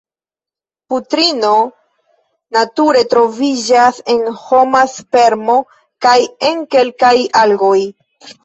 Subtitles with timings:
[0.93, 1.51] Putrino
[2.57, 5.59] nature troviĝas en homa spermo
[6.07, 6.17] kaj
[6.51, 7.79] en kelkaj algoj.